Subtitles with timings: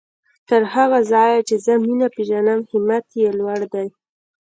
[0.49, 3.87] تر هغه ځايه چې زه مينه پېژنم همت يې لوړ دی.